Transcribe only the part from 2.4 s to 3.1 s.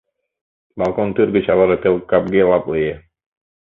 лап лие.